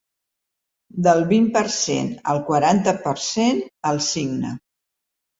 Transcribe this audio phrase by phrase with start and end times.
[1.07, 3.59] Del vint per cent al quaranta per cent,
[3.91, 4.55] el cigne.